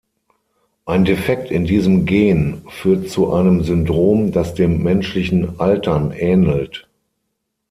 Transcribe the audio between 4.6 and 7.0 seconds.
menschlichen Altern ähnelt.